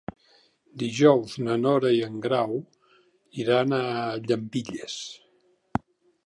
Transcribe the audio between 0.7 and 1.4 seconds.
Dijous